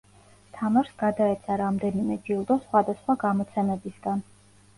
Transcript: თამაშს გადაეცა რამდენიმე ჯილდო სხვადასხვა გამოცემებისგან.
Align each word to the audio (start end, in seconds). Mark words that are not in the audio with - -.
თამაშს 0.53 0.95
გადაეცა 1.01 1.57
რამდენიმე 1.61 2.17
ჯილდო 2.31 2.59
სხვადასხვა 2.65 3.17
გამოცემებისგან. 3.27 4.27